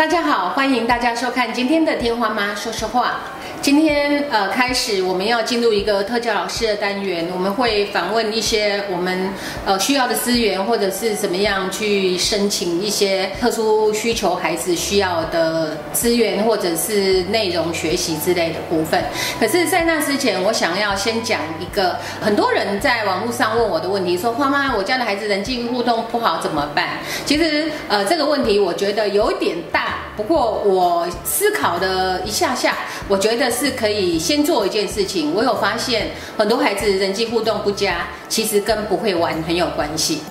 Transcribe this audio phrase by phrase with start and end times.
[0.00, 3.20] 大家好，欢迎大家收看今天的天花妈说说话。
[3.60, 9.28] 今天呃开始，我们要进入一个特教老师的单元，我们会访问一些我们
[9.66, 19.04] 呃需要的资源，或者是怎么样去申请一些特殊需求孩子需要的资源，或者是内容学习之类的部分。
[19.38, 27.00] 可是，在那之前，我想要先讲一个很多人在网络上问我的问题，说花妈，我家的孩子人际互动不好怎么办？
[27.26, 29.89] 其实呃这个问题我觉得有点大，
[30.20, 32.76] 不过我思考了一下下，
[33.08, 33.50] 我觉得。
[33.50, 35.34] 是可以先做一件事情。
[35.34, 40.22] 我有发现很多孩子人际互动不佳，其实跟不会玩很有关系。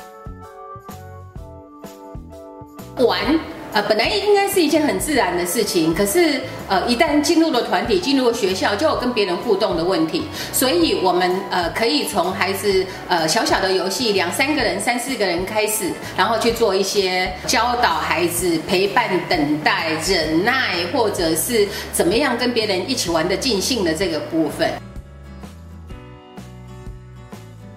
[2.97, 3.39] 玩。
[3.72, 10.23] 呃，本来应该是一件很自然的事情，可是呃，一旦进入了团体，进入了学校，就有跟别人互动的问题。
[10.52, 24.67] 所以，我们呃可以从孩子呃小小的游戏，两三个人、三四个人开始，然后去做一些教导孩子、陪伴、等待、忍耐，或者是怎么样跟别人一起玩的尽兴的这个部分。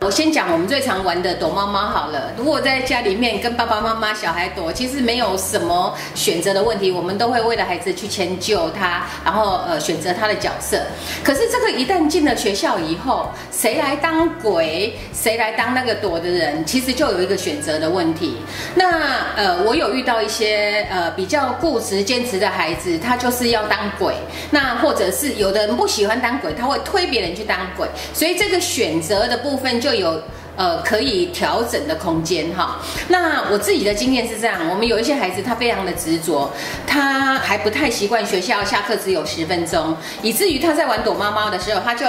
[0.04, 2.32] 我先讲我们最常玩的躲猫猫好了。
[2.36, 10.82] 如果在家里面跟爸爸妈妈、小孩躲，其实没有什么选择的问题，我们都会为了孩子去迁就他，然后呃选择他的角色。
[11.22, 18.38] 可是这个一旦进了学校以后，谁来当鬼，谁来当那个躲的人，其实就有一个选择的问题。
[18.74, 24.14] 那呃，我有遇到一些呃比较固执、坚持的孩子，他就是要当鬼。
[24.50, 27.86] 那或者是有的人不喜欢当鬼，他会推别人去当鬼。
[28.12, 29.91] 所以这个选择的部分就。
[29.94, 30.22] 有
[30.56, 32.78] 呃可以调整的空间哈。
[33.08, 36.50] 那我自己的经验是这样，我们有一些孩子他非常的执着，
[36.86, 42.06] 他还不太习惯学校下课只有十分钟，以至于他在玩躲猫猫的时候，他就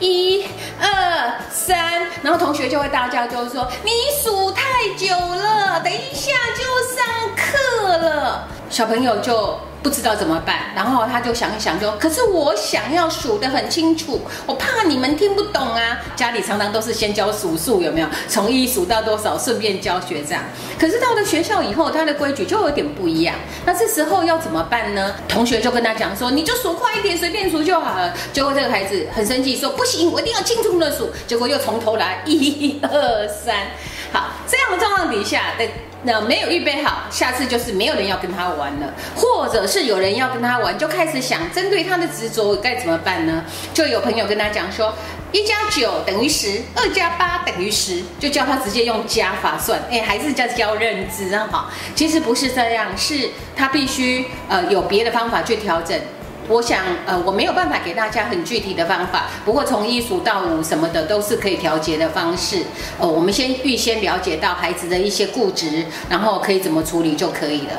[0.00, 0.44] 一
[0.80, 3.90] 二三，然后同学就会大叫，就说你
[4.22, 4.62] 数太
[4.96, 6.62] 久了，等一下就
[6.94, 7.04] 上
[7.36, 9.58] 课了，小朋友就。
[9.86, 18.08] 不知道怎么办，然后他就想一想就：“可是我想要数得很清楚，我怕你们听不懂啊。”家里常常都是先教数数，有没有？
[18.28, 20.42] 从一数到多少，顺便教学这样。
[20.76, 23.36] 可是到了学校以后，他的规矩就有点不一样。
[23.64, 25.14] 那这时候要怎么办呢？
[25.28, 33.54] 同学就跟他讲说：“你就数快一点，随便数就好了。”结果这个孩子很生气，说：“不行，我一定要清楚的数。”结果又从头来，一二三。
[34.12, 35.52] 好，这样的状况底下。
[36.02, 43.44] 那没有预备好，下次就是没有人要跟他玩了，或者是有人要跟他玩，就开始想针对他的执着该怎么办呢？
[43.74, 44.94] 就有朋友跟他讲说，
[45.32, 49.80] 一加九等于十，二加八等于十，就叫他直接用加法算。
[49.90, 55.98] 哎，还是叫教认知哈，其实不是这样，是他必须呃有别的方法去调整。
[56.48, 62.62] 我想，呃，我没有办法给大家很具体的方法，不过从一数到五什么的都是可以调节的方式。
[62.98, 67.74] 呃，我们先预先了解到孩子的一些固执，然后可以怎么处理就可以了。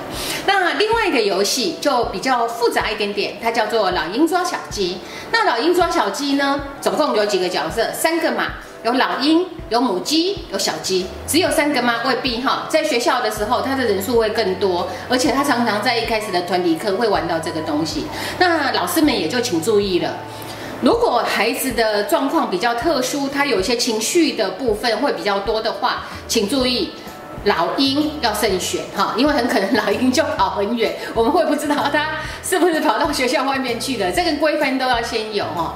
[0.46, 4.98] 那另外一个游戏就比较复杂一点点，它叫做老鹰抓小鸡。
[5.32, 7.92] 那老鹰抓小鸡呢，总共有几个角色？
[7.94, 8.54] 三个嘛。
[8.84, 11.96] 有老鹰，有母鸡，有小鸡，只有三个吗？
[12.06, 12.68] 未必哈。
[12.70, 18.06] 在学校的时候，他的人数会更多，而且他常常在一开始的团体课会玩到这个东西。
[18.40, 20.18] 那老师们也就请注意了，
[20.82, 26.92] 如果孩子的状况比较特殊，他有一些情绪的部分会比较多的话，请注意。
[27.44, 34.12] 老鹰要慎选哈，因为很可能老鹰就跑很远，我们会不知道它是不是跑到学校外面去的。
[34.12, 35.76] 这个规范都要先有哈。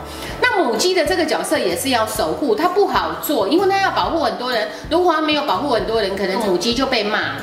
[0.64, 4.68] 母鸡的这个角色也是要守护，它不好做，因为它要保护很多人。
[4.90, 7.36] 如果它没有保护很多人，可能母鸡就被骂。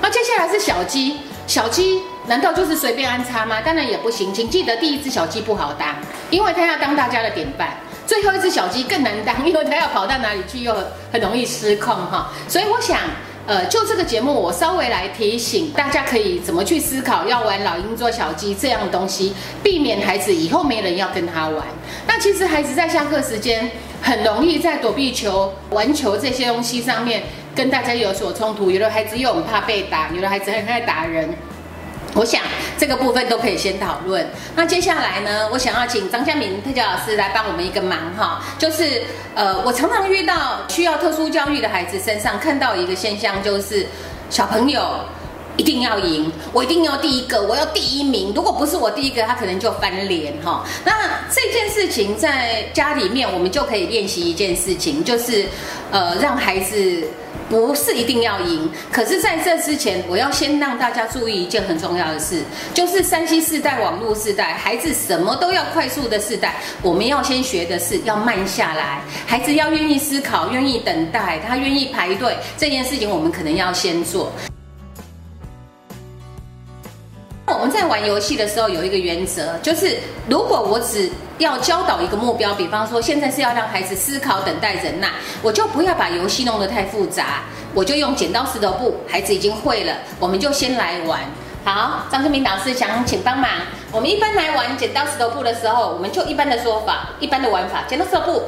[0.00, 3.60] 那接下来是小鸡，小鸡难道就是随便安插吗？
[3.64, 5.88] 当然也不行，请记得第一只小鸡不好当，
[6.30, 7.68] 因为它要当大家的典范。
[8.06, 10.74] 最后一只小鸡更难当，因为它要跑到哪里去又
[11.12, 12.30] 很容易失控哈。
[12.48, 12.98] 所以我想。
[13.46, 21.64] 呃，就这个节目，我稍微来提醒大家，可以怎么去思考要玩老鹰捉小鸡这样的东西，避免孩子以后没人要跟他玩。
[22.08, 23.70] 那其实孩子在下课时间
[24.02, 27.22] 很容易在躲避球、玩球这些东西上面
[27.54, 31.28] 跟大家有所冲突，有的孩子又很怕被打，有的孩子很爱打人。
[32.16, 32.40] 我想
[32.78, 34.26] 这个部分都可以先讨论。
[34.54, 39.02] 那接下来呢，我想要请张佳明特教老师来帮我们一个忙哈，就是
[39.34, 43.86] 呃，我常常遇到需要特殊教育的孩子身上看到一个现象，就是
[44.30, 45.00] 小朋友
[45.58, 48.32] 一定要赢，我一定要第一个，我要第一名。
[48.34, 50.64] 如果不是我第一个，他可能就翻脸哈。
[50.86, 50.92] 那
[51.30, 55.44] 这件事情在家里面，我们就可以练习一件事情，就是
[55.90, 57.06] 呃，让孩子。
[57.48, 62.42] 不是一定要赢，可是在这之前，我要先让大家注意一件很重要的事，
[62.74, 74.32] 就是三 C 世代、网络世代，孩子什么都要快速的世代，我们要先学的是要慢下来，孩子要愿意思考、愿意等待，他愿意排队，这件事情我们可能要先做。
[77.76, 79.98] 在玩游戏的时候有一个原则，就是
[80.30, 85.10] 如果我只要教导一个目标，比方说现在是要让孩子思考、等待、忍耐，
[85.42, 87.42] 我就不要把游戏弄得太复杂，
[87.74, 91.20] 我就用剪刀石头布，孩子已经会了，我们就先来玩。
[91.66, 93.50] 好，张志明老师想请帮忙。
[93.92, 98.42] 我们一般来玩剪刀石头布的时候，我们就一般的说法，一般的玩法，剪刀石头布，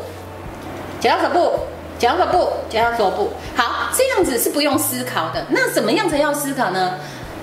[1.00, 1.60] 剪刀石头布，
[1.98, 3.32] 剪刀石头布，剪刀石头布。
[3.54, 5.44] 好，这样子是不用思考的。
[5.50, 6.94] 那怎么样才要思考呢？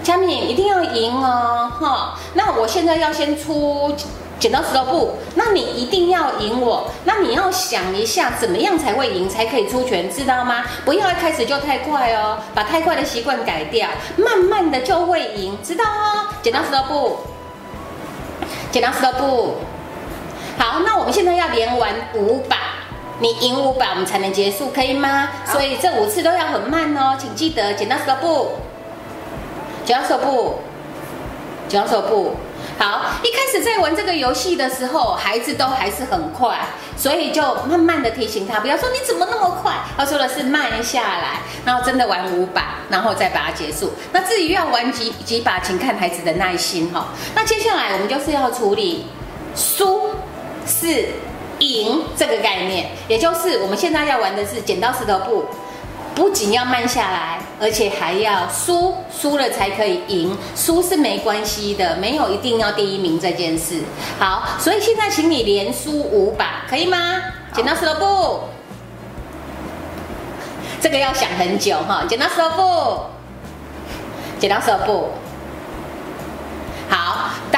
[0.06, 2.18] 佳敏一定要赢哦，哈。
[2.36, 3.94] 那我现在要先出。
[4.38, 6.92] 剪刀石头布，那你一定要赢我。
[7.06, 10.66] 那你要想一下，怎么样才会赢，才可以出拳，知道吗？
[10.84, 13.88] 不要一开始就太快哦，把太快的习惯改掉，
[14.18, 16.28] 慢慢的就会赢，知道哦。
[16.44, 17.18] 剪刀石头布，
[18.72, 19.56] 剪刀石头布。
[20.58, 22.58] 好，那我们现在要连玩五把，
[23.20, 25.30] 你赢五把，我们才能结束，可以吗？
[25.46, 28.52] 所以这五次都要很慢哦，请记得剪刀石头布，
[29.86, 30.60] 脚手部，
[31.70, 32.36] 脚手部。
[32.78, 36.60] 好，一开始在玩这个游戏的时候，孩子都还是很快，
[36.98, 43.94] 所以就慢慢的提醒他，不要说你怎么那么快，他说的是慢下来，然后真的玩五把，然后再把它结束。
[44.12, 47.08] 那至于要玩几几把，请看孩子的耐心哈。
[47.36, 49.06] 那接下来我们就是要处理
[49.56, 50.10] 输
[50.66, 51.06] 是
[51.60, 55.46] 赢这个概念，也就是我们现在要玩的是剪刀石头布。
[56.14, 60.38] 不仅要慢下来，而且还要输，输了才可以赢。
[60.56, 63.82] 输是没关系的，没有一定要第一名这件事。
[64.20, 67.22] 好，所以现在请你连输五把，可以吗？
[67.54, 68.40] 剪刀石头布，
[70.82, 72.04] 这个要想很久哈。
[72.08, 73.00] 剪刀石头布，
[74.40, 75.10] 剪刀石头布。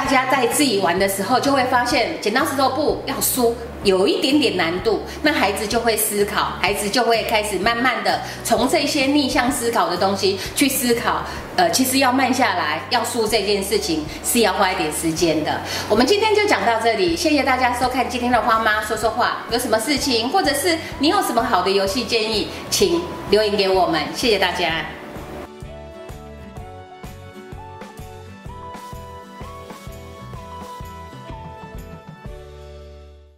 [0.07, 3.54] 大家在自己玩的时候就会发现，剪刀石头布要输。
[3.83, 11.24] 有一点点难度，那孩子就会思考，孩子就会开始慢慢的从这些逆向思考的东西去思考。
[11.57, 15.59] 呃，其实要慢下来，要输这件事情是要花一点时间的。
[15.89, 19.45] 我们今天就讲到这里，谢谢大家收看今天的花妈说说话。
[19.51, 24.01] 有什么事情，或者是你有什么好的游戏建议，请留言给我们。
[24.15, 24.86] 谢谢大家。